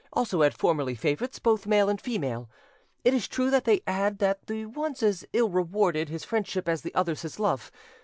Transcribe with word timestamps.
also 0.13 0.41
had 0.41 0.57
formerly 0.57 0.95
favourites, 0.95 1.37
both 1.37 1.67
male 1.67 1.87
and 1.87 2.01
female. 2.01 2.49
It 3.03 3.13
is 3.13 3.27
true 3.27 3.51
that 3.51 3.65
they 3.65 3.81
add 3.85 4.17
that 4.17 4.47
the 4.47 4.65
ones 4.65 5.03
as 5.03 5.27
ill 5.31 5.49
rewarded 5.49 6.09
his 6.09 6.23
friendship 6.25 6.67
as 6.67 6.81
the 6.81 6.95
others 6.95 7.21
his 7.21 7.37
love. 7.39 7.71